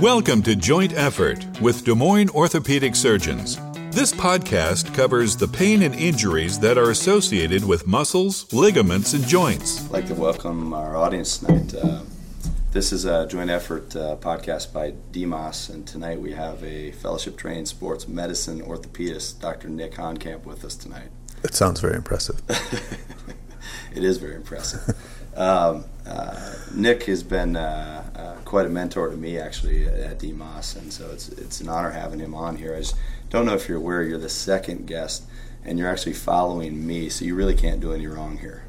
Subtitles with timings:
[0.00, 3.56] Welcome to Joint Effort with Des Moines Orthopedic Surgeons.
[3.88, 9.86] This podcast covers the pain and injuries that are associated with muscles, ligaments, and joints.
[9.86, 11.74] I'd like to welcome our audience tonight.
[11.74, 12.02] Uh,
[12.72, 17.38] this is a joint effort uh, podcast by DMOS, and tonight we have a fellowship
[17.38, 19.70] trained sports medicine orthopedist, Dr.
[19.70, 21.08] Nick Honkamp, with us tonight.
[21.42, 22.42] It sounds very impressive.
[23.94, 24.94] it is very impressive.
[25.34, 30.76] Um, uh, Nick has been uh, uh, quite a mentor to me actually at DMOS,
[30.76, 32.74] and so it's it's an honor having him on here.
[32.74, 32.94] I just
[33.30, 35.24] don't know if you're aware you're the second guest,
[35.64, 38.62] and you're actually following me, so you really can't do any wrong here.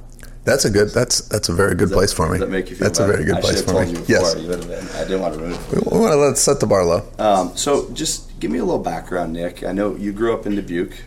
[0.45, 0.89] That's a good.
[0.91, 2.37] That's that's a very good Does place for me.
[2.39, 3.11] Does that make you feel That's better?
[3.11, 3.91] a very good I place for me.
[3.91, 4.05] before.
[4.07, 4.61] yes, been,
[4.95, 5.91] I didn't want to ruin it.
[5.91, 7.03] we want to let's set the bar low.
[7.19, 9.63] Um, so just give me a little background, Nick.
[9.63, 11.03] I know you grew up in Dubuque.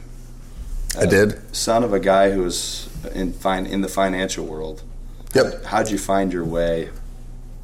[0.99, 1.57] I did.
[1.57, 4.83] Son of a guy who was in fin- in the financial world.
[5.35, 5.65] Yep.
[5.65, 6.91] How'd you find your way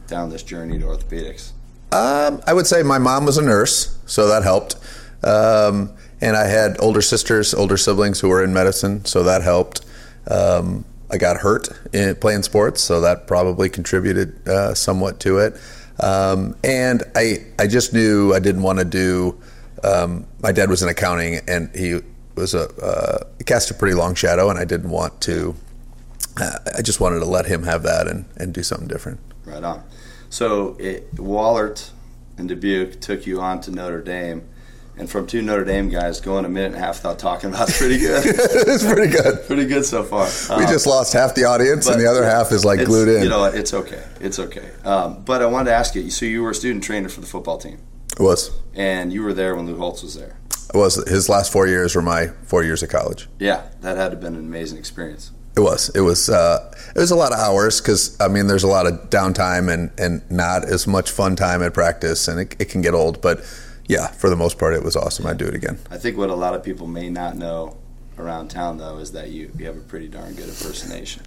[0.06, 1.52] down this journey to orthopedics?
[1.92, 4.77] Um, I would say my mom was a nurse, so that helped.
[5.22, 9.84] Um, and I had older sisters, older siblings who were in medicine, so that helped.
[10.31, 15.61] Um, I got hurt in playing sports, so that probably contributed uh, somewhat to it.
[16.00, 19.41] Um, and I, I just knew I didn't want to do.
[19.84, 22.00] Um, my dad was in accounting, and he
[22.34, 25.55] was a uh, cast a pretty long shadow, and I didn't want to.
[26.39, 29.20] I just wanted to let him have that and, and do something different.
[29.45, 29.83] Right on.
[30.29, 31.91] So it, Wahlert
[32.37, 34.47] and Dubuque took you on to Notre Dame,
[34.98, 37.69] and from two Notre Dame guys going a minute and a half without talking about
[37.69, 38.23] it's pretty good.
[38.27, 39.47] it's pretty good.
[39.47, 40.27] pretty good so far.
[40.59, 43.23] We Um, just lost half the audience, and the other half is like glued in.
[43.23, 44.03] You know, what, it's okay.
[44.21, 44.71] It's okay.
[44.84, 46.11] Um, but I wanted to ask you.
[46.11, 47.78] So you were a student trainer for the football team,
[48.19, 48.50] it was.
[48.75, 50.37] and you were there when Lou Holtz was there.
[50.75, 50.97] It was.
[51.09, 53.28] His last four years were my four years of college.
[53.39, 55.31] Yeah, that had to have been an amazing experience.
[55.57, 55.89] It was.
[55.91, 56.29] It was.
[56.29, 59.73] Uh, it was a lot of hours because I mean, there's a lot of downtime
[59.73, 63.21] and and not as much fun time at practice, and it, it can get old.
[63.23, 63.41] But
[63.87, 65.27] yeah, for the most part, it was awesome.
[65.27, 65.79] I'd do it again.
[65.91, 67.77] I think what a lot of people may not know
[68.19, 71.22] around town, though, is that you, you have a pretty darn good impersonation.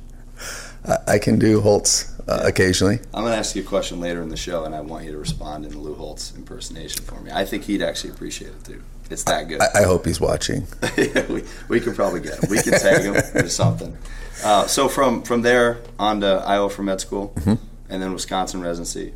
[0.86, 3.00] I, I can do Holtz uh, occasionally.
[3.14, 5.12] I'm going to ask you a question later in the show, and I want you
[5.12, 7.32] to respond in the Lou Holtz impersonation for me.
[7.32, 8.84] I think he'd actually appreciate it too.
[9.10, 9.62] It's that good.
[9.62, 10.68] I, I hope he's watching.
[11.30, 12.50] we, we can probably get him.
[12.50, 13.98] We can tag him or something.
[14.44, 17.56] Uh, so from from there on to Iowa for med school, Mm-hmm.
[17.90, 19.14] and then Wisconsin residency,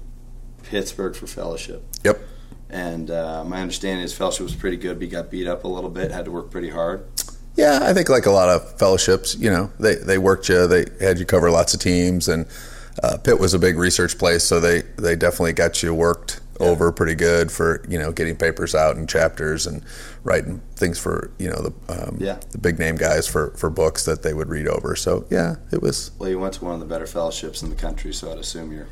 [0.64, 1.84] Pittsburgh for fellowship.
[2.04, 2.20] Yep.
[2.70, 5.68] And uh, my understanding is fellowship was pretty good, but he got beat up a
[5.68, 7.06] little bit, had to work pretty hard.
[7.56, 10.86] Yeah, I think like a lot of fellowships, you know, they, they worked you, they
[11.00, 12.48] had you cover lots of teams, and
[13.04, 16.92] uh, Pitt was a big research place, so they, they definitely got you worked over
[16.92, 19.84] pretty good for you know getting papers out and chapters and
[20.24, 21.74] writing things for you know the
[22.08, 22.40] um, Yeah.
[22.52, 24.96] the big name guys for, for books that they would read over.
[24.96, 27.76] So yeah, it was Well, you went to one of the better fellowships in the
[27.76, 28.88] country, so I'd assume you're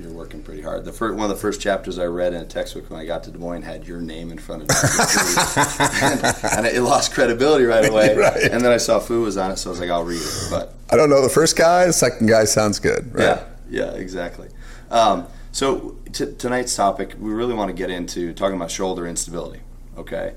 [0.00, 0.86] you're working pretty hard.
[0.86, 3.22] The first, one of the first chapters I read in a textbook when I got
[3.24, 6.24] to Des Moines had your name in front of it, and,
[6.56, 8.14] and it lost credibility right away.
[8.16, 8.50] Right.
[8.50, 10.46] And then I saw Fu was on it, so I was like, I'll read it.
[10.50, 13.14] But I don't know the first guy, the second guy sounds good.
[13.14, 13.22] Right?
[13.24, 14.48] yeah, yeah, exactly.
[14.90, 19.60] Um, so t- tonight's topic, we really want to get into talking about shoulder instability.
[19.96, 20.34] Okay,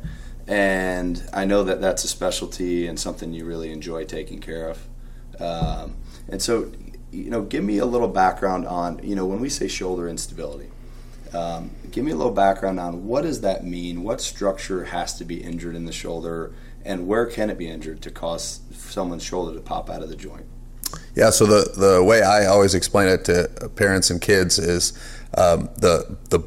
[0.48, 4.88] and I know that that's a specialty and something you really enjoy taking care of.
[5.40, 5.96] Um,
[6.28, 6.72] and so,
[7.12, 10.70] you know, give me a little background on you know when we say shoulder instability.
[11.34, 14.04] Um, give me a little background on what does that mean?
[14.04, 16.54] What structure has to be injured in the shoulder,
[16.86, 20.16] and where can it be injured to cause someone's shoulder to pop out of the
[20.16, 20.46] joint?
[21.16, 24.94] Yeah, so the, the way I always explain it to parents and kids is
[25.38, 26.40] um, the the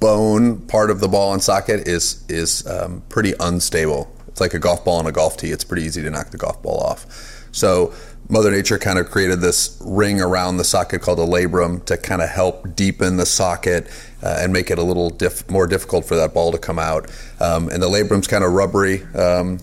[0.00, 4.14] bone part of the ball and socket is is um, pretty unstable.
[4.28, 5.50] It's like a golf ball and a golf tee.
[5.50, 7.06] It's pretty easy to knock the golf ball off.
[7.52, 7.92] So
[8.28, 12.22] Mother Nature kind of created this ring around the socket called a labrum to kind
[12.22, 13.88] of help deepen the socket
[14.22, 17.10] uh, and make it a little diff- more difficult for that ball to come out.
[17.40, 19.02] Um, and the labrum's kind of rubbery.
[19.14, 19.58] Um,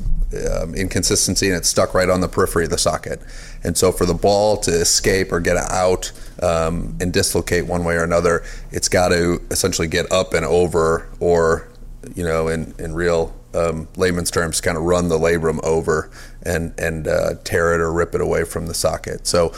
[0.52, 3.22] um, inconsistency and it's stuck right on the periphery of the socket.
[3.64, 7.96] And so for the ball to escape or get out um, and dislocate one way
[7.96, 11.68] or another, it's got to essentially get up and over, or
[12.16, 16.10] you know, in in real um, layman's terms, kind of run the labrum over
[16.44, 19.28] and and uh, tear it or rip it away from the socket.
[19.28, 19.54] So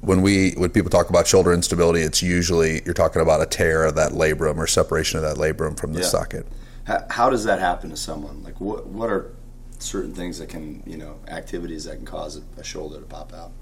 [0.00, 3.84] when we when people talk about shoulder instability, it's usually you're talking about a tear
[3.84, 6.06] of that labrum or separation of that labrum from the Yeah.
[6.06, 6.46] socket.
[6.84, 8.44] How, how does that happen to someone?
[8.44, 9.32] Like, what what are
[9.78, 13.32] certain things that can, you know, activities that can cause a, a shoulder to pop
[13.32, 13.52] out?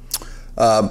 [0.56, 0.90] Um,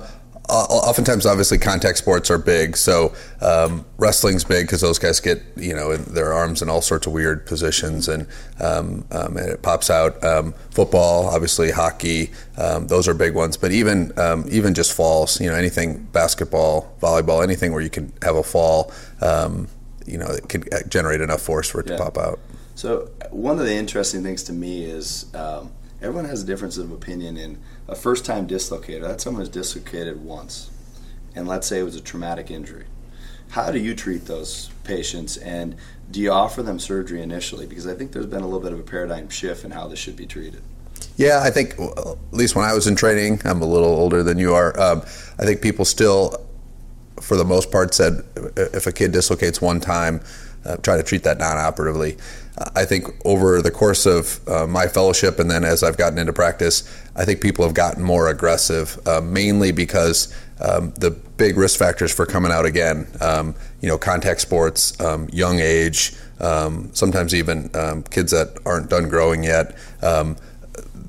[0.49, 2.75] oftentimes, obviously, contact sports are big.
[2.75, 6.81] So um, wrestling's big because those guys get you know in their arms in all
[6.81, 8.27] sorts of weird positions, and
[8.59, 10.21] um, um, and it pops out.
[10.23, 13.57] Um, football, obviously, hockey, um, those are big ones.
[13.57, 18.11] But even um, even just falls, you know, anything basketball, volleyball, anything where you can
[18.21, 18.91] have a fall.
[19.21, 19.67] Um,
[20.05, 21.95] you know, it can generate enough force for it Yeah.
[21.95, 22.39] to pop out.
[22.83, 25.71] So one of the interesting things to me is um,
[26.01, 27.57] everyone has a difference of opinion in
[27.87, 29.03] a first-time dislocator.
[29.03, 30.69] That's someone who's dislocated once,
[31.33, 32.83] and let's say it was a traumatic injury.
[33.51, 35.77] How do you treat those patients, and
[36.11, 37.65] do you offer them surgery initially?
[37.65, 39.97] Because I think there's been a little bit of a paradigm shift in how this
[39.97, 40.61] should be treated.
[41.15, 44.37] Yeah, I think at least when I was in training, I'm a little older than
[44.37, 44.77] you are.
[44.77, 45.03] Um,
[45.39, 46.45] I think people still,
[47.21, 48.25] for the most part, said
[48.57, 50.19] if a kid dislocates one time,
[50.65, 52.17] uh, try to treat that non-operatively.
[52.57, 56.19] Uh, I think over the course of uh, my fellowship and then as I've gotten
[56.19, 56.83] into practice,
[57.15, 62.13] I think people have gotten more aggressive, uh, mainly because um, the big risk factors
[62.13, 67.69] for coming out again, um, you know, contact sports, um, young age, um, sometimes even
[67.75, 69.75] um, kids that aren't done growing yet.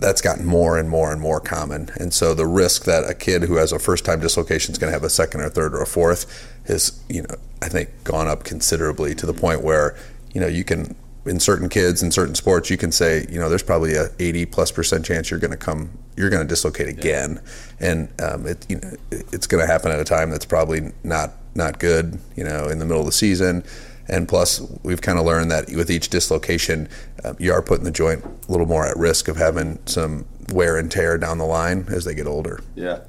[0.05, 1.89] That's gotten more and more and more common.
[1.99, 4.91] And so the risk that a kid who has a first time dislocation is going
[4.91, 8.29] to have a second or third or a fourth has, you know, I think gone
[8.29, 9.97] up considerably to the point where,
[10.35, 13.49] you know, you can, in certain kids in certain sports, you can say, you know,
[13.49, 16.89] there's probably a 80 plus percent chance you're going to come, you're going to dislocate
[16.89, 17.41] again.
[17.81, 21.31] And um, it, you know, it's going to happen at a time that's probably not,
[21.55, 23.65] not good, you know, in the middle of the season.
[24.07, 26.91] And plus, we've kind of learned that with each dislocation,
[27.25, 30.77] uh, you are putting the joint a little more at risk of having some wear
[30.77, 32.61] and tear down the line as they get older.
[32.75, 33.01] Yeah.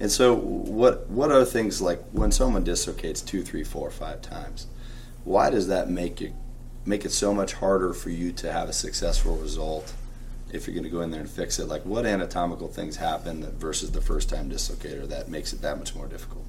[0.00, 4.66] And so, what what are things like when someone dislocates two, three, four, five times?
[5.24, 6.34] Why does that make you
[6.84, 9.94] make it so much harder for you to have a successful result
[10.52, 11.68] if you're going to go in there and fix it?
[11.68, 15.78] Like, what anatomical things happen that versus the first time dislocator that makes it that
[15.78, 16.44] much more difficult?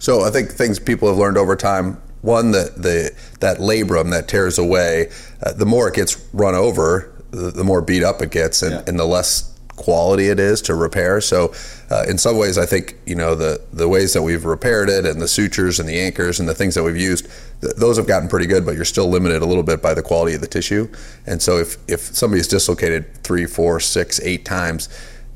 [0.00, 2.02] So I think things people have learned over time.
[2.22, 7.12] One, that the that labrum that tears away, uh, the more it gets run over,
[7.30, 8.82] the, the more beat up it gets, and, Yeah.
[8.86, 11.20] and the less quality it is to repair.
[11.20, 11.52] So,
[11.88, 15.06] uh, in some ways, I think you know the the ways that we've repaired it,
[15.06, 17.28] and the sutures and the anchors and the things that we've used,
[17.60, 18.66] th- those have gotten pretty good.
[18.66, 20.88] But you're still limited a little bit by the quality of the tissue.
[21.26, 24.88] And so, if if somebody's dislocated three, four, six, eight times,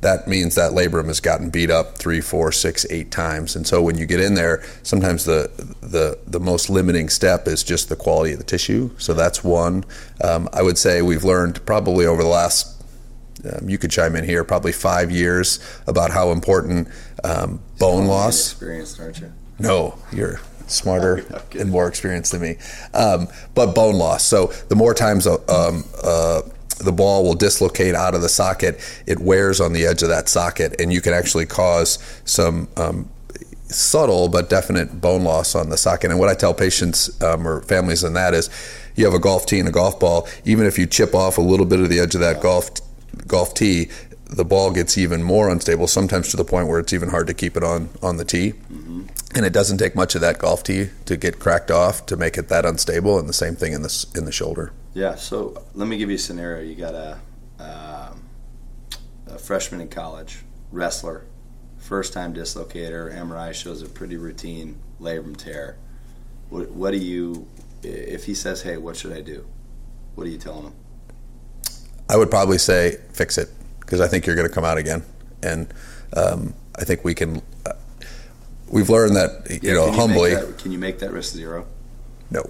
[0.02, 3.54] that means that labrum has gotten beat up three, four, six, eight times.
[3.54, 5.48] And so when you get in there, sometimes the
[5.80, 8.90] the the most limiting step is just the quality of the tissue.
[8.98, 9.84] So that's one.
[10.22, 12.68] Um, I would say we've learned probably over the last.
[13.44, 14.44] Um, you could chime in here.
[14.44, 16.88] Probably five years about how important
[17.24, 18.52] um, bone loss.
[18.52, 19.32] Experienced, aren't you?
[19.58, 21.24] No, you're smarter
[21.58, 22.56] and more experienced than me.
[22.92, 24.24] Um, but bone loss.
[24.24, 26.42] So the more times uh, um, uh,
[26.84, 30.28] the ball will dislocate out of the socket, it wears on the edge of that
[30.28, 32.68] socket, and you can actually cause some.
[32.76, 33.08] Um,
[33.66, 37.62] subtle but definite bone loss on the socket and what i tell patients um, or
[37.62, 38.50] families in that is
[38.96, 41.40] you have a golf tee and a golf ball even if you chip off a
[41.40, 42.68] little bit of the edge of that golf
[43.26, 43.88] golf tee
[44.28, 47.32] the ball gets even more unstable sometimes to the point where it's even hard to
[47.32, 48.52] keep it on on the tee
[49.34, 52.36] and it doesn't take much of that golf tee to get cracked off to make
[52.36, 55.14] it that unstable and the same thing in the in the shoulder Yeah.
[55.14, 56.62] So let me give you a scenario.
[56.62, 57.18] You got a,
[57.58, 58.22] um,
[59.26, 60.40] a freshman in college,
[60.70, 61.24] wrestler,
[61.78, 63.12] first time dislocator.
[63.14, 65.78] MRI shows a pretty routine labrum tear.
[66.50, 67.46] What, what do you,
[67.82, 69.46] if he says, "Hey, what should I do?"
[70.14, 70.74] What are you telling him?
[72.08, 73.48] I would probably say fix it
[73.80, 75.02] because I think you're going to come out again,
[75.42, 75.72] and
[76.14, 77.40] um, I think we can.
[77.64, 77.72] Uh,
[78.72, 80.34] we've learned that you Yeah, know can humbly.
[80.34, 81.66] make that, can you make that risk zero?
[82.30, 82.42] No.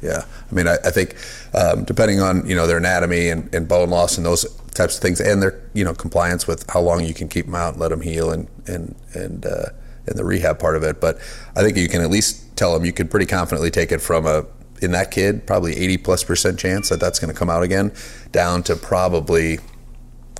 [0.00, 1.16] Yeah, I mean, I, I think
[1.54, 4.44] um, depending on you know their anatomy and, and bone loss and those
[4.74, 7.56] types of things, and their you know compliance with how long you can keep them
[7.56, 9.70] out and let them heal and and and uh,
[10.06, 11.00] and the rehab part of it.
[11.00, 11.18] But
[11.56, 14.24] I think you can at least tell them you can pretty confidently take it from
[14.24, 14.44] a
[14.80, 17.92] in that kid probably 80 plus percent chance that that's going to come out again,
[18.30, 19.58] down to probably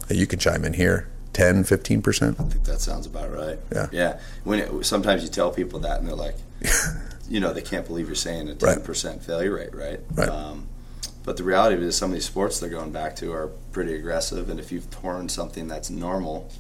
[0.09, 2.40] you can chime in here 10 15 percent.
[2.40, 3.58] I think that sounds about right.
[3.73, 3.87] Yeah.
[3.92, 4.20] Yeah.
[4.44, 6.37] When it, sometimes you tell people that, and they're like,
[7.28, 8.85] you know, they can't believe you're saying a ten Right.
[8.85, 10.00] percent failure rate, right?
[10.14, 10.28] Right.
[10.28, 10.66] Um,
[11.25, 13.49] but the reality of it is, some of these sports they're going back to are
[13.73, 16.50] pretty aggressive, and if you've torn something that's normal,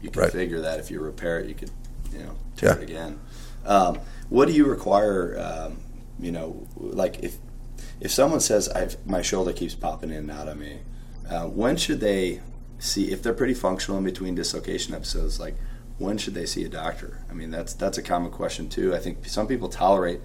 [0.00, 0.32] you can Right.
[0.32, 1.70] figure that if you repair it, you could,
[2.12, 2.76] you know, tear Yeah.
[2.76, 3.18] it again.
[3.66, 5.38] Um, what do you require?
[5.38, 5.78] Um,
[6.18, 7.36] you know, like if
[8.00, 8.68] if someone says
[9.04, 10.78] my shoulder keeps popping in and out of me,
[11.28, 12.40] uh, when should they
[12.80, 15.38] see if they're pretty functional in between dislocation episodes?
[15.38, 15.54] Like,
[15.98, 17.22] when should they see a doctor?
[17.30, 18.94] I mean, that's that's a common question too.
[18.94, 20.20] I think some people tolerate.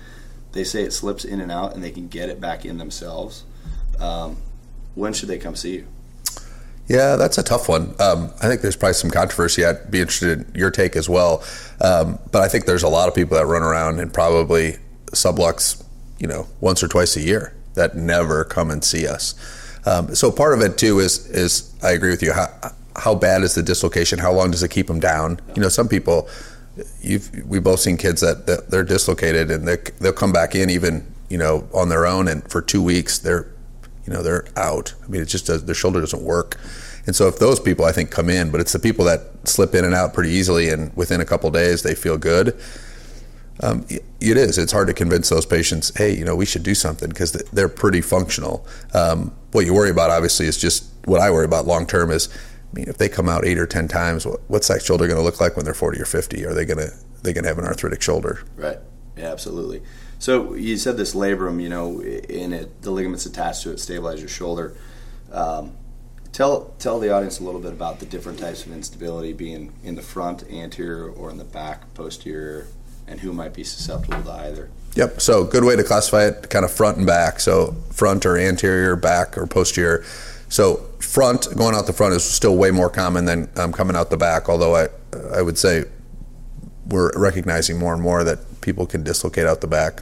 [0.54, 3.44] They say it slips in and out, and they can get it back in themselves.
[4.00, 4.38] Um,
[4.96, 5.88] when should they come see you?
[6.88, 7.96] Yeah, that's a tough one.
[8.00, 9.66] Um, I think there's probably some controversy.
[9.66, 11.44] I'd be interested in your take as well.
[11.82, 15.84] Um, but I think there's a lot of people that run around and probably sublux,
[16.20, 19.34] you know, once or twice a year that never come and see us.
[19.86, 22.34] Um, so part of it too is is I agree with you.
[22.34, 24.20] How, how bad is the dislocation?
[24.20, 25.40] How long does it keep them down?
[25.56, 26.28] You know, some people,
[27.02, 30.70] you've we both seen kids that, that they're dislocated and they they'll come back in
[30.70, 33.48] even you know, on their own, and for two weeks they're,
[34.06, 34.94] you know, they're out.
[35.04, 36.60] I mean, it's just a, their shoulder doesn't work,
[37.08, 39.74] and so if those people I think come in, but it's the people that slip
[39.74, 42.60] in and out pretty easily, and within a couple days they feel good.
[43.62, 44.58] Um, it is.
[44.58, 47.70] It's hard to convince those patients, hey, you know, we should do something because they're
[47.70, 48.68] pretty functional.
[48.94, 52.28] Um, what you worry about, obviously, is just what I worry about long term is,
[52.30, 55.24] I mean, if they come out eight or ten times, what's that shoulder going to
[55.24, 56.46] look like when they're forty or fifty?
[56.46, 56.94] Are they going to
[57.24, 58.44] they going to have an arthritic shoulder?
[58.58, 58.80] Right.
[59.16, 59.82] Yeah, absolutely.
[60.20, 64.20] So you said this labrum, you know, in it, the ligaments attached to it stabilize
[64.20, 64.76] your shoulder.
[65.32, 65.78] Um,
[66.32, 69.96] tell tell the audience a little bit about the different types of instability, being in
[69.96, 72.68] the front, anterior, or in the back, posterior,
[73.08, 74.70] and who might be susceptible to either.
[74.96, 75.20] Yep.
[75.22, 77.40] So good way to classify it, kind of front and back.
[77.40, 80.04] So front or anterior, back or posterior.
[80.48, 84.10] So front, going out the front is still way more common than um, coming out
[84.10, 84.48] the back.
[84.48, 84.88] Although I,
[85.34, 85.84] I would say
[86.88, 90.02] we're recognizing more and more that people can dislocate out the back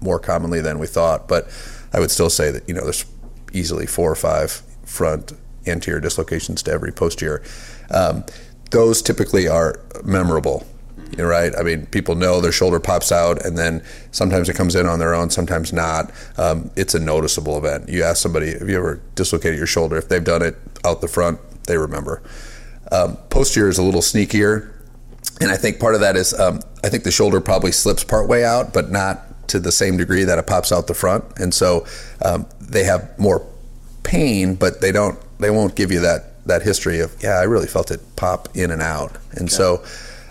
[0.00, 1.26] more commonly than we thought.
[1.26, 1.48] But
[1.92, 3.06] I would still say that you know there's
[3.52, 5.32] easily four or five front
[5.66, 7.42] anterior dislocations to every posterior.
[7.90, 8.24] Um,
[8.70, 10.66] those typically are memorable
[11.18, 11.52] right.
[11.58, 14.98] I mean, people know their shoulder pops out, and then sometimes it comes in on
[14.98, 16.10] their own, sometimes not.
[16.36, 17.88] Um, it's a noticeable event.
[17.88, 19.96] You ask somebody, have you ever dislocated your shoulder?
[19.96, 22.22] If they've done it out the front, they remember.
[22.92, 24.72] Um, posterior is a little sneakier,
[25.40, 28.28] and I think part of that is um, I think the shoulder probably slips part
[28.28, 31.52] way out, but not to the same degree that it pops out the front, and
[31.52, 31.86] so
[32.24, 33.46] um, they have more
[34.02, 35.18] pain, but they don't.
[35.38, 38.70] They won't give you that that history of yeah, I really felt it pop in
[38.70, 39.48] and out, and okay.
[39.48, 39.84] so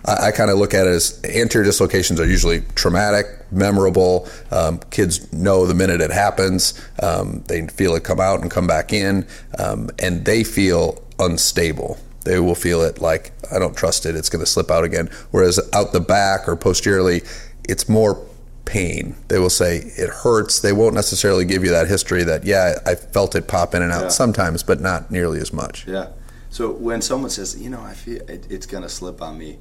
[0.06, 4.28] I, I kind of look at it as anterior dislocations are usually traumatic, memorable.
[4.52, 6.80] Um, kids know the minute it happens.
[7.02, 9.28] Um, they feel it come out and come back in,
[9.60, 11.98] um, and they feel unstable.
[12.26, 15.10] They will feel it like I don't trust it; it's going to slip out again.
[15.32, 17.22] Whereas out the back or posteriorly,
[17.68, 18.26] it's more
[18.66, 19.16] pain.
[19.28, 20.60] They will say it hurts.
[20.60, 23.92] They won't necessarily give you that history that yeah, I felt it pop in and
[23.92, 24.10] out yeah.
[24.10, 25.88] sometimes, but not nearly as much.
[25.88, 26.10] Yeah.
[26.50, 29.58] So when someone says, you know, I feel it, it's going to slip on me,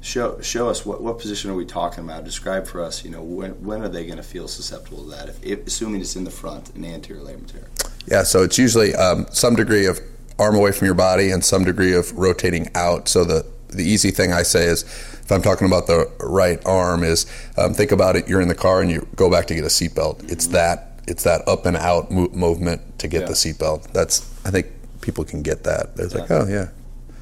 [0.00, 2.24] show show us what, what position are we talking about?
[2.24, 3.04] Describe for us.
[3.04, 5.28] You know, when when are they going to feel susceptible to that?
[5.28, 7.68] If, if, assuming it's in the front, an anterior labrum tear.
[8.06, 10.00] Yeah, so it's usually um, some degree of
[10.38, 13.08] arm away from your body and some degree of rotating out.
[13.08, 17.02] So the the easy thing I say is, if I'm talking about the right arm,
[17.02, 17.26] is
[17.58, 18.28] um, think about it.
[18.28, 20.18] You're in the car and you go back to get a seatbelt.
[20.18, 20.32] Mm-hmm.
[20.32, 23.26] It's that it's that up and out mo- movement to get yeah.
[23.28, 23.92] the seatbelt.
[23.92, 24.66] That's I think
[25.00, 25.96] people can get that.
[25.96, 26.18] They're yeah.
[26.18, 26.68] like, oh yeah,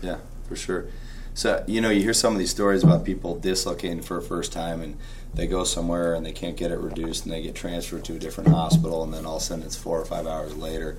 [0.02, 0.86] yeah, for sure.
[1.34, 4.52] So you know, you hear some of these stories about people dislocating for a first
[4.52, 4.96] time, and
[5.34, 8.18] they go somewhere and they can't get it reduced, and they get transferred to a
[8.18, 10.96] different hospital, and then all of a sudden it's four or five hours later.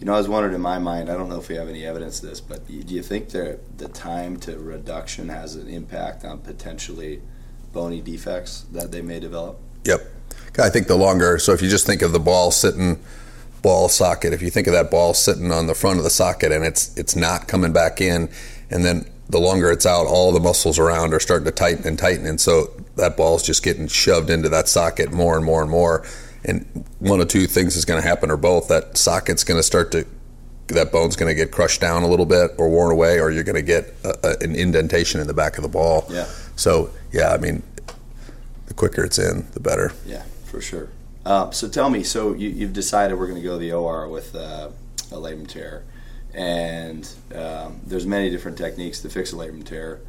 [0.00, 1.10] You know, I was wondering in my mind.
[1.10, 3.58] I don't know if we have any evidence of this, but do you think the
[3.76, 7.20] the time to reduction has an impact on potentially
[7.72, 9.58] bony defects that they may develop?
[9.84, 10.00] Yep.
[10.58, 11.38] I think the longer.
[11.38, 12.98] So if you just think of the ball sitting
[13.60, 16.50] ball socket, if you think of that ball sitting on the front of the socket
[16.50, 18.30] and it's it's not coming back in,
[18.70, 21.98] and then the longer it's out, all the muscles around are starting to tighten and
[21.98, 25.70] tighten, and so that ball's just getting shoved into that socket more and more and
[25.70, 26.06] more.
[26.44, 28.68] And one of two things is going to happen, or both.
[28.68, 30.06] That socket's going to start to,
[30.68, 33.44] that bone's going to get crushed down a little bit or worn away, or you're
[33.44, 36.06] going to get a, a, an indentation in the back of the ball.
[36.08, 36.26] Yeah.
[36.54, 37.64] So yeah, I mean,
[38.66, 39.92] the quicker it's in, the better.
[40.06, 40.88] Yeah, for sure.
[41.24, 44.08] Uh, so tell me, so you, have decided we're going to go to the OR
[44.08, 44.68] with uh,
[45.10, 45.82] a labrum tear
[46.36, 50.00] and um, there's many different techniques to fix a labrum tear.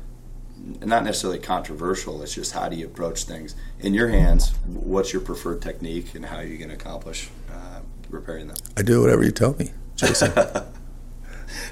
[0.82, 2.22] Not necessarily controversial.
[2.22, 3.56] It's just how do you approach things.
[3.80, 7.80] In your hands, what's your preferred technique, and how are you going to accomplish uh,
[8.10, 8.58] repairing them?
[8.76, 10.34] I do whatever you tell me, Jason.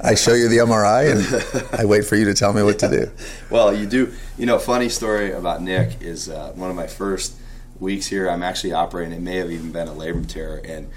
[0.01, 2.89] I show you the MRI and I wait for you to tell me what to
[2.89, 3.11] do.
[3.49, 4.13] Well, you do.
[4.37, 7.35] You know, funny story about Nick is uh, one of my first
[7.79, 8.29] weeks here.
[8.29, 9.13] I'm actually operating.
[9.13, 10.89] It may have even been a labrum tear, and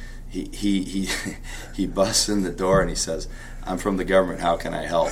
[0.45, 1.35] he he he
[1.75, 3.29] he busts in the door and he says,
[3.65, 4.41] "I'm from the government.
[4.41, 5.11] How can I help?"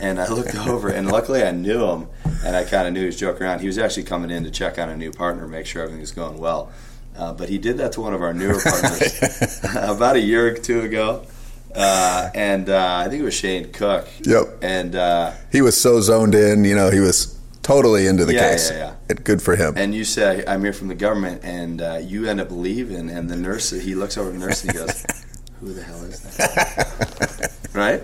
[0.00, 2.08] And I looked over, and luckily I knew him,
[2.44, 3.60] and I kind of knew he was joking around.
[3.60, 6.12] He was actually coming in to check on a new partner, make sure everything was
[6.12, 6.70] going well.
[7.16, 10.54] Uh, but he did that to one of our newer partners about a year or
[10.56, 11.26] two ago.
[11.74, 14.08] Uh, and uh, I think it was Shane Cook.
[14.22, 14.58] Yep.
[14.62, 17.37] And uh, he was so zoned in, you know, he was
[17.68, 18.70] totally into the yeah, case.
[18.70, 18.94] Yeah, yeah.
[19.10, 19.74] It, good for him.
[19.76, 23.28] And you say, I'm here from the government, and uh, you end up leaving, and
[23.28, 25.04] the nurse, he looks over the nurse and he goes,
[25.60, 27.52] Who the hell is that?
[27.74, 28.02] right?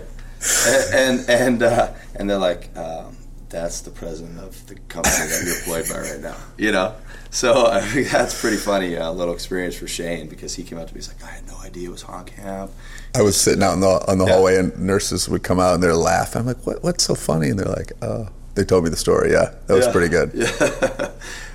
[0.67, 3.17] And and and, uh, and they're like, um,
[3.49, 6.37] That's the president of the company that you're employed by right now.
[6.57, 6.95] You know?
[7.31, 10.77] So I think that's pretty funny, a uh, little experience for Shane because he came
[10.77, 12.69] out to me, he's like, I had no idea it was Honkamp.
[13.13, 14.33] I was sitting out in the on the yeah.
[14.33, 16.41] hallway, and nurses would come out and they're laughing.
[16.41, 19.31] I'm like, what, "What's so funny?" And they're like, "Oh, they told me the story.
[19.31, 19.91] Yeah, that was Yeah.
[19.91, 20.31] pretty good.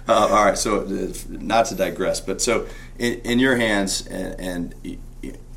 [0.07, 0.15] Yeah.
[0.17, 0.59] uh, all right.
[0.59, 2.67] So, uh, not to digress, but so
[2.99, 4.75] in, in your hands, and, and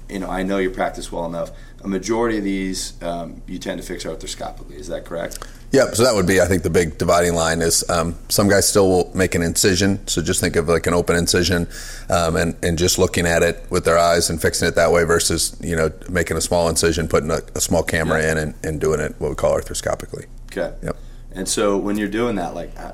[0.09, 1.51] you know, I know you practice well enough.
[1.83, 4.75] A majority of these um, you tend to fix arthroscopically.
[4.75, 5.39] Is that correct?
[5.71, 5.95] Yep.
[5.95, 8.87] So that would be, I think, the big dividing line is um, some guys still
[8.89, 10.05] will make an incision.
[10.07, 11.67] So just think of like an open incision,
[12.09, 15.03] um, and and just looking at it with their eyes and fixing it that way
[15.03, 18.31] versus you know making a small incision, putting a, a small camera Yeah.
[18.33, 20.27] in, and, and doing it what we call arthroscopically.
[20.51, 20.73] Okay.
[20.83, 20.95] Yep.
[21.35, 22.93] And so when you're doing that, like I,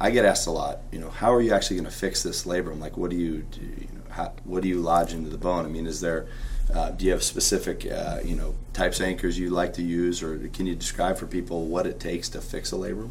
[0.00, 2.44] I get asked a lot, you know, how are you actually going to fix this
[2.44, 2.80] labrum?
[2.80, 3.60] Like, what do you do?
[3.60, 5.64] You know, how, what do you lodge into the bone?
[5.64, 6.26] I mean, is there,
[6.74, 10.22] uh, do you have specific, uh, you know, types of anchors you like to use,
[10.22, 13.10] or can you describe for people what it takes to fix a labrum?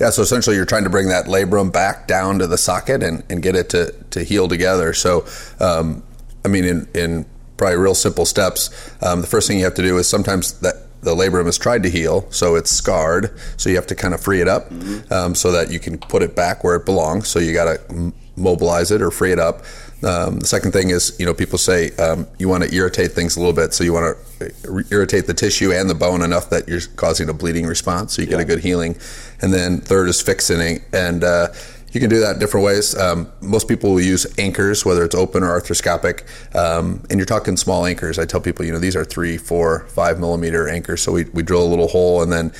[0.00, 3.22] Yeah, so essentially you're trying to bring that labrum back down to the socket and,
[3.30, 4.92] and get it to, to heal together.
[4.92, 5.26] So,
[5.60, 6.02] um,
[6.44, 8.70] I mean, in, in probably real simple steps,
[9.02, 11.84] um, the first thing you have to do is sometimes that the labrum has tried
[11.84, 13.30] to heal, so it's scarred.
[13.56, 14.72] So you have to kind of free it up
[15.12, 17.28] um, so that you can put it back where it belongs.
[17.28, 19.62] So you got to mobilize it or free it up.
[20.02, 23.36] Um, the second thing is, you know, people say um, you want to irritate things
[23.36, 23.72] a little bit.
[23.72, 27.32] So you want to irritate the tissue and the bone enough that you're causing a
[27.32, 28.96] bleeding response, so you get a good healing.
[29.40, 31.48] And then third is fixing it, and uh,
[31.96, 32.94] you can do that in different ways.
[32.94, 37.56] Um, most people will use anchors, whether it's open or arthroscopic, um, and you're talking
[37.56, 38.18] small anchors.
[38.18, 41.00] I tell people, you know, these are three, four, five millimeter anchors.
[41.00, 42.52] So we, we drill a little hole, and then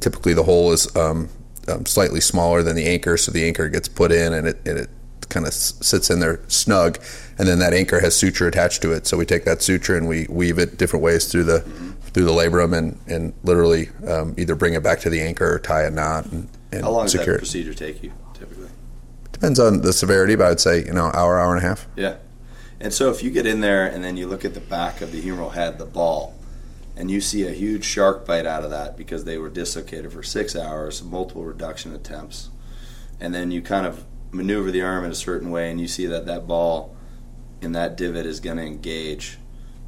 [0.00, 1.28] typically the hole is um,
[1.68, 4.78] um, slightly smaller than the anchor, so the anchor gets put in and it, and
[4.78, 4.88] it
[5.28, 6.98] kind of sits in there snug,
[7.38, 9.06] and then that anchor has suture attached to it.
[9.06, 11.60] So we take that suture and we weave it different ways through the
[12.12, 15.58] through the labrum and and literally um, either bring it back to the anchor or
[15.58, 17.38] tie a knot and, and How long does that it.
[17.38, 18.68] procedure take you typically?
[19.32, 21.86] Depends on the severity, but I'd say you know hour, hour and a half.
[21.96, 22.16] Yeah.
[22.80, 25.12] And so if you get in there and then you look at the back of
[25.12, 26.34] the humeral head, the ball,
[26.96, 30.22] and you see a huge shark bite out of that because they were dislocated for
[30.22, 32.48] six hours, multiple reduction attempts,
[33.20, 36.06] and then you kind of maneuver the arm in a certain way and you see
[36.06, 36.94] that that ball
[37.60, 39.38] in that divot is going to engage.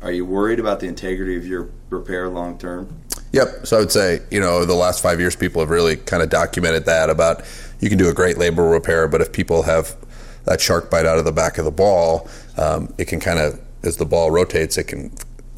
[0.02, 3.00] Are you worried about the integrity of your repair long term?
[3.32, 3.66] Yep.
[3.66, 6.28] So I would say, you know, the last five years, people have really kind of
[6.28, 7.44] documented that about
[7.80, 9.96] you can do a great labral repair, but if people have
[10.44, 13.60] that shark bite out of the back of the ball, um, it can kind of,
[13.84, 15.10] as the ball rotates, it can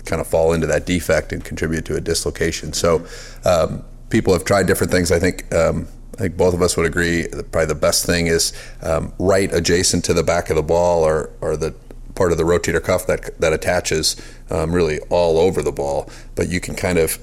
[0.04, 2.72] kind of fall into that defect and contribute to a dislocation.
[2.72, 3.07] So
[3.44, 5.11] um, people have tried different things.
[5.11, 5.52] I think.
[5.54, 7.22] Um, I think both of us would agree.
[7.22, 8.52] that Probably the best thing is
[8.83, 11.74] um, right adjacent to the back of the ball, or, or the
[12.14, 14.16] part of the rotator cuff that that attaches
[14.50, 16.09] um, really all over the ball.
[16.35, 17.18] But you can kind of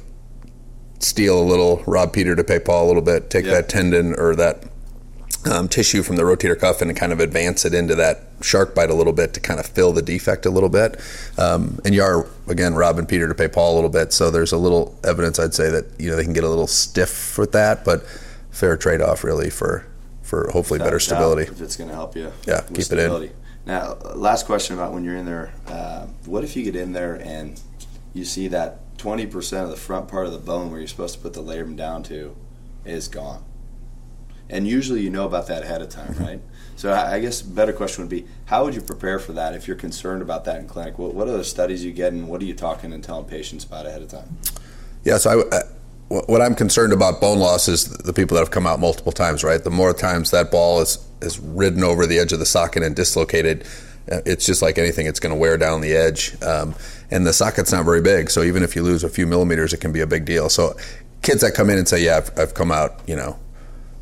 [0.99, 3.53] steal a little, rob Peter to pay Paul a little bit, take Yeah.
[3.55, 4.63] that tendon or that
[5.51, 8.91] um, tissue from the rotator cuff and kind of advance it into that shark bite
[8.91, 10.99] a little bit to kind of fill the defect a little bit.
[11.37, 14.51] Um, and you are again robbing Peter to pay Paul a little bit, so there's
[14.51, 17.51] a little evidence I'd say that you know they can get a little stiff with
[17.53, 18.05] that, but
[18.51, 19.85] fair trade off really for
[20.21, 21.51] for hopefully better Without doubt, stability.
[21.51, 22.31] If it's going to help you.
[22.45, 23.31] Yeah, keep it in.
[23.65, 25.53] Now, last question about when you're in there.
[25.67, 27.59] Uh, what if you get in there and
[28.13, 31.21] you see that 20% of the front part of the bone where you're supposed to
[31.21, 32.35] put the labrum down to
[32.85, 33.43] is gone?
[34.49, 36.23] And usually you know about that ahead of time, Mm-hmm.
[36.23, 36.41] right?
[36.75, 39.53] So I I guess a better question would be, how would you prepare for that
[39.53, 40.97] if you're concerned about that in clinic?
[40.97, 43.85] What, what other studies you get and what are you talking and telling patients about
[43.85, 44.37] ahead of time?
[45.03, 45.61] Yeah, so I,
[46.11, 49.43] what I'm concerned about bone loss is the people that have come out multiple times,
[49.43, 49.63] right?
[49.63, 52.93] The more times that ball is, is ridden over the edge of the socket and
[52.95, 53.65] dislocated,
[54.11, 56.35] uh, it's just like anything, it's going to wear down the edge.
[56.43, 56.75] Um,
[57.11, 59.79] and the socket's not very big, so even if you lose a few millimeters, it
[59.79, 60.49] can be a big deal.
[60.49, 60.75] So
[61.21, 63.39] kids that come in and say, yeah, I've, I've come out, you know,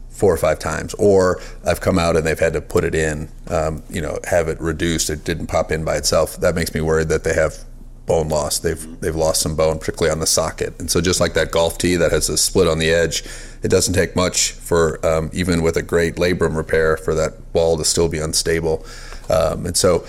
[0.09, 3.29] four or five times, or I've come out and they've had to put it in,
[3.47, 5.09] um, you know, have it reduced.
[5.09, 6.37] It didn't pop in by itself.
[6.37, 7.63] That makes me worried that they have
[8.09, 8.59] bone loss.
[8.59, 10.77] They've they've lost some bone, particularly on the socket.
[10.79, 13.23] And so, just like that golf tee that has a split on the edge,
[13.63, 17.77] it doesn't take much for um, even with a great labrum repair for that ball
[17.77, 18.85] to still be unstable.
[19.29, 20.01] Um, and so,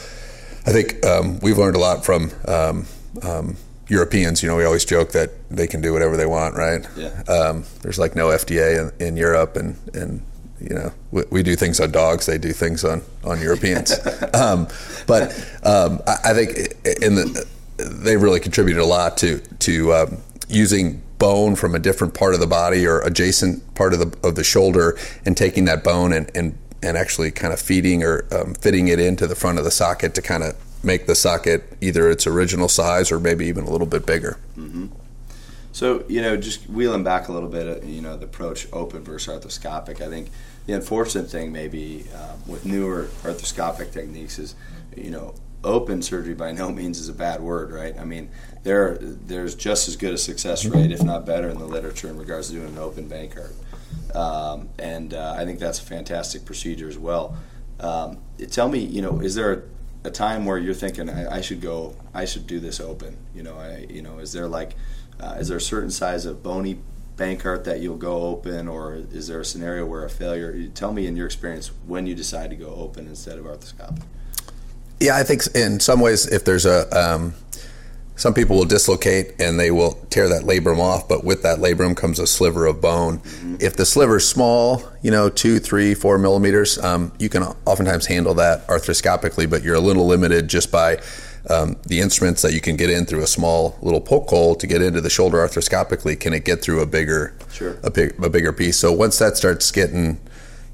[0.66, 2.32] I think um, we've learned a lot from.
[2.48, 2.86] Um,
[3.22, 3.56] um,
[3.88, 6.86] Europeans, you know, we always joke that they can do whatever they want, right?
[6.96, 7.08] Yeah.
[7.24, 10.22] Um, there's like no FDA in, in Europe, and and
[10.60, 13.90] you know we, we do things on dogs, they do things on on Europeans.
[14.34, 14.68] um,
[15.08, 15.32] but
[15.64, 16.50] um, I, I think
[17.02, 17.44] in the
[17.85, 22.40] they really contributed a lot to to um, using bone from a different part of
[22.40, 26.31] the body or adjacent part of the of the shoulder, and taking that bone and
[26.35, 29.71] and and actually kind of feeding or um, fitting it into the front of the
[29.71, 33.71] socket to kind of make the socket either its original size or maybe even a
[33.71, 34.38] little bit bigger.
[35.73, 39.05] So you know, just wheeling back a little bit, uh, you know, the approach open
[39.05, 40.01] versus arthroscopic.
[40.01, 40.31] I think
[40.66, 44.55] the unfortunate thing maybe um, with newer arthroscopic techniques is,
[44.97, 47.99] you know, open surgery by no means is a bad word, right?
[47.99, 48.31] I mean,
[48.62, 52.16] there there's just as good a success rate, if not better, in the literature in
[52.16, 53.53] regards to doing an open Bankart.
[54.16, 57.37] um, and uh, I think that's a fantastic procedure as well.
[57.79, 58.18] Um,
[58.51, 59.53] tell me, you know, is there
[60.05, 63.16] a, a time where you're thinking I, I, should go, I should do this open?
[63.35, 64.73] You know, I, you know, is there like,
[65.18, 66.79] uh, is there a certain size of bony
[67.16, 70.68] bank Bankart that you'll go open, or is there a scenario where a failure?
[70.68, 74.03] Tell me in your experience when you decide to go open instead of arthroscopic.
[75.00, 77.34] Yeah, I think in some ways, if there's a um,
[78.20, 81.96] some people will dislocate and they will tear that labrum off, but with that labrum
[81.96, 83.18] comes a sliver of bone.
[83.20, 83.56] Mm-hmm.
[83.60, 88.04] If the sliver is small, you know, two, three, four millimeters, um, you can oftentimes
[88.04, 91.00] handle that arthroscopically, but you're a little limited just by
[91.48, 94.66] um, the instruments that you can get in through a small little poke hole to
[94.66, 96.20] get into the shoulder arthroscopically.
[96.20, 97.78] Can it get through a bigger, sure.
[97.82, 98.78] a, big, a bigger piece?
[98.78, 100.20] So once that starts getting,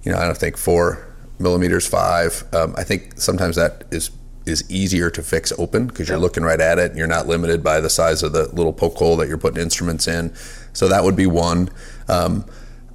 [0.02, 4.10] you know, I don't think four millimeters, five, um, I think sometimes that is
[4.46, 7.62] is easier to fix open because you're looking right at it and you're not limited
[7.62, 10.32] by the size of the little poke hole that you're putting instruments in.
[10.72, 11.68] So that would be one.
[12.08, 12.44] Um,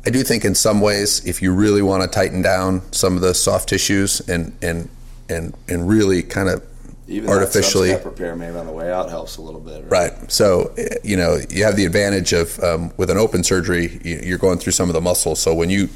[0.06, 3.22] I do think in some ways, if you really want to tighten down some of
[3.22, 4.90] the soft tissues and and
[5.30, 6.64] and and really kind of
[7.08, 9.84] even artificially prepare maybe on the way out helps a little bit.
[9.84, 10.12] Right.
[10.12, 10.32] right.
[10.32, 14.58] So you know you have the advantage of um, with an open surgery, you're going
[14.58, 15.40] through some of the muscles.
[15.40, 15.90] So when you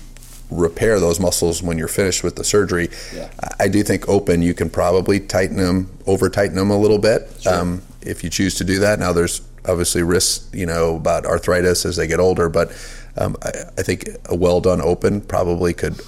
[0.49, 2.89] repair those muscles when you're finished with the surgery.
[3.13, 3.29] Yeah.
[3.59, 7.29] I do think open, you can probably tighten them, over tighten them a little bit
[7.41, 7.53] sure.
[7.53, 8.99] um, if you choose to do that.
[8.99, 12.71] Now, there's obviously risks, you know, about arthritis as they get older, but
[13.17, 15.99] um, I, I, think a well done open probably could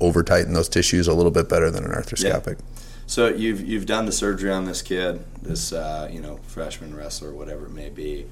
[0.00, 2.58] over tighten those tissues a little bit better than an arthroscopic.
[2.58, 2.82] Yeah.
[3.06, 7.32] So you've you've done the surgery on this kid, this uh, you know freshman wrestler,
[7.32, 8.26] whatever it may be,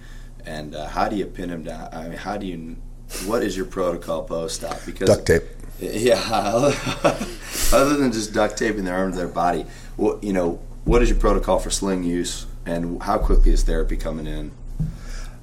[0.47, 1.89] and uh, how do you pin him down?
[1.93, 2.77] I mean, how do you
[3.27, 4.85] what is your protocol post op?
[4.87, 5.43] Because duct tape.
[5.79, 6.21] Yeah,
[7.73, 9.65] other than just duct taping their arm to their body,
[9.97, 13.97] what you know, what is your protocol for sling use, and how quickly is therapy
[13.97, 14.51] coming in?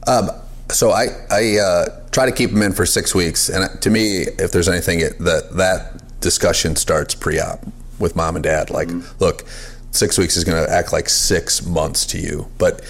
[0.05, 0.29] Um,
[0.69, 4.21] so I I uh, try to keep them in for six weeks, and to me,
[4.39, 7.65] if there's anything it, that that discussion starts pre-op
[7.99, 8.69] with mom and dad.
[8.69, 9.23] Like, mm-hmm.
[9.23, 9.45] look,
[9.91, 12.81] six weeks is going to act like six months to you, but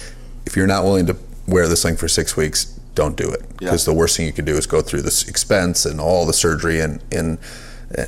[0.46, 3.86] if you're not willing to wear this thing for six weeks, don't do it because
[3.86, 3.92] yeah.
[3.92, 6.80] the worst thing you can do is go through this expense and all the surgery
[6.80, 7.38] and and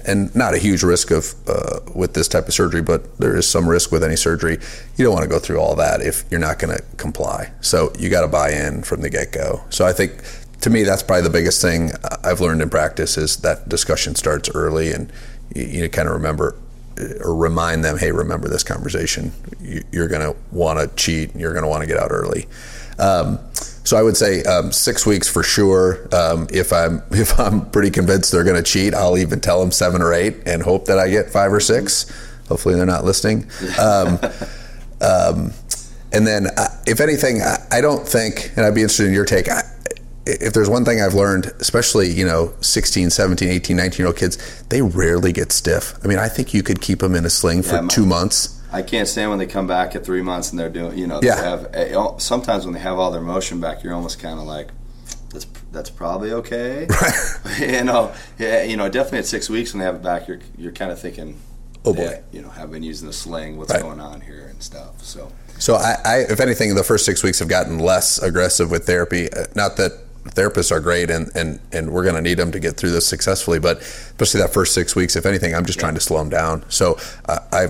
[0.04, 3.48] and not a huge risk of uh, with this type of surgery, but there is
[3.48, 4.58] some risk with any surgery.
[4.96, 7.52] You don't want to go through all that if you're not going to comply.
[7.62, 9.62] So you got to buy in from the get go.
[9.70, 10.22] So I think
[10.60, 14.50] to me that's probably the biggest thing I've learned in practice is that discussion starts
[14.54, 15.10] early and
[15.54, 16.56] you, you kind of remember
[17.00, 19.32] uh, or remind them, hey, remember this conversation.
[19.60, 21.34] You, are going to want to cheat.
[21.34, 22.46] You're going to want to get out early.
[22.98, 23.38] Um,
[23.84, 26.08] so I would say um, six weeks for sure.
[26.14, 29.72] Um, if I'm if I'm pretty convinced they're going to cheat, I'll even tell them
[29.72, 32.10] seven or eight and hope that I get five or six.
[32.48, 33.48] Hopefully they're not listening.
[33.78, 34.18] Um,
[35.00, 35.52] um,
[36.12, 39.24] and then, uh, if anything, I, I, don't think, and I'd be interested in your
[39.24, 39.48] take.
[39.48, 39.62] I,
[40.26, 44.16] if there's one thing I've learned, especially, you know, 16, 17, 18, 19 year old
[44.16, 45.94] kids, they rarely get stiff.
[46.04, 48.59] I mean, I think you could keep them in a sling for yeah, two months
[48.72, 51.20] I can't stand when they come back at three months and they're doing, you know,
[51.22, 51.36] yeah.
[51.36, 54.68] have eh, sometimes when they have all their motion back, you're almost kind of like,
[55.30, 56.86] that's that's probably okay.
[57.44, 57.58] Right.
[57.60, 60.40] you know, yeah, you know, definitely at six weeks when they have it back, you're
[60.56, 61.40] you're kind of thinking,
[61.84, 63.82] oh boy, you know, have been using the sling, what's right.
[63.82, 65.02] going on here and stuff.
[65.02, 68.86] So, so I, I, if anything, the first six weeks have gotten less aggressive with
[68.86, 69.32] therapy.
[69.32, 69.92] Uh, not that
[70.24, 73.06] therapists are great and, and, and we're going to need them to get through this
[73.06, 73.58] successfully.
[73.58, 75.82] But especially that first six weeks, if anything, I'm just yeah.
[75.82, 76.64] trying to slow them down.
[76.68, 77.68] So uh, I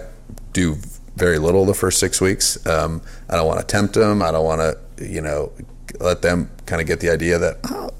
[0.53, 0.77] do
[1.17, 2.65] very little the first six weeks.
[2.67, 4.23] Um, I don't want to tempt them.
[4.23, 5.53] I don't want to, you know,
[6.01, 7.91] let them kind of get the idea that, oh,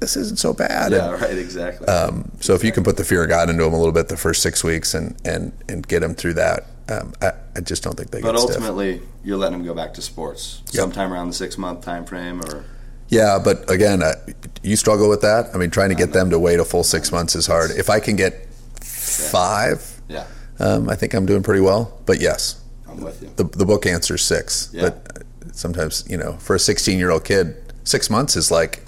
[0.00, 0.92] this isn't so bad.
[0.92, 1.86] Yeah, and, right, exactly.
[1.86, 4.08] Um, so if you can put the fear of God into them a little bit
[4.08, 7.84] the first six weeks and, and, and get them through that, um, I, I, just
[7.84, 9.08] don't think they but ultimately, stiff.
[9.24, 10.74] you're letting them go back to sports yep.
[10.74, 12.64] sometime around the six month time frame or.
[13.08, 14.14] Yeah, but again, uh,
[14.62, 15.54] you struggle with that.
[15.54, 17.70] I mean, trying to get them to wait a full six months is hard.
[17.70, 18.48] If I can get
[18.80, 20.26] five, yeah
[20.58, 21.98] um, I think I'm doing pretty well.
[22.06, 23.32] But yes, I'm with you.
[23.36, 24.70] The, the book answers six.
[24.72, 24.90] Yeah.
[24.90, 28.84] But sometimes, you know, for a 16 year old kid, six months is like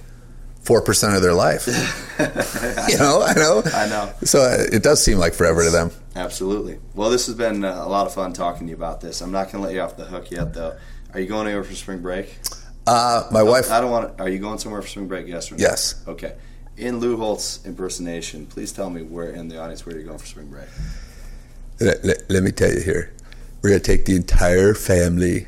[0.63, 1.67] four percent of their life.
[2.89, 3.63] you know, I know.
[3.73, 4.13] I know.
[4.23, 5.91] So uh, it does seem like forever to them.
[6.17, 6.79] Absolutely.
[6.95, 9.21] Well, this has been uh, a lot of fun talking to you about this.
[9.21, 10.77] I'm not going to let you off the hook yet, though.
[11.13, 12.39] Are you going anywhere for spring break?
[12.87, 13.71] Uh, my no, wife.
[13.71, 14.17] I don't want.
[14.17, 15.27] To, are you going somewhere for spring break?
[15.27, 15.63] Yes or no?
[15.63, 16.03] Yes.
[16.07, 16.35] Okay.
[16.77, 20.27] In Lou Holtz impersonation, please tell me where in the audience where you're going for
[20.27, 20.69] spring break
[21.81, 23.13] let, let, let me tell you here,
[23.63, 25.47] we're going to take the entire family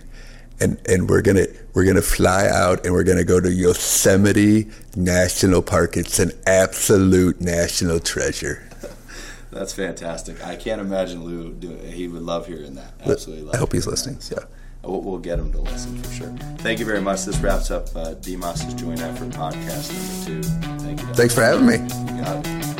[0.60, 5.62] and, and we're gonna we're gonna fly out and we're gonna go to Yosemite National
[5.62, 5.96] Park.
[5.96, 8.68] It's an absolute national treasure.
[9.50, 10.44] That's fantastic.
[10.44, 11.92] I can't imagine Lou doing.
[11.92, 12.94] He would love hearing that.
[13.04, 13.44] Absolutely.
[13.44, 13.54] Love.
[13.54, 14.20] I hope he's listening.
[14.20, 14.36] So.
[14.38, 14.88] Yeah.
[14.88, 16.28] we'll, we'll get them to listen for sure.
[16.58, 17.24] Thank you very much.
[17.24, 20.48] This wraps up uh, DMOS's Joint Effort podcast number two.
[20.84, 21.06] Thank you.
[21.14, 21.74] Thanks for having me.
[21.74, 22.75] You got it.